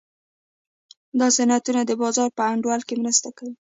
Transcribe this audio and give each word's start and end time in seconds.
دا 1.19 1.27
صنعتونه 1.37 1.81
د 1.85 1.91
بازار 2.01 2.29
په 2.37 2.43
انډول 2.51 2.81
کې 2.87 2.95
مرسته 3.03 3.29
کوي. 3.37 3.55